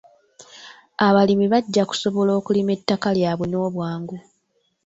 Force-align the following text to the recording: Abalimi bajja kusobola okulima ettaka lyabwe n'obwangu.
Abalimi 1.07 1.45
bajja 1.53 1.83
kusobola 1.89 2.31
okulima 2.39 2.71
ettaka 2.77 3.07
lyabwe 3.15 3.45
n'obwangu. 3.49 4.15